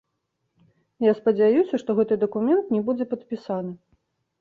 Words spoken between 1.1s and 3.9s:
спадзяюся, што гэты дакумент не будзе падпісаны.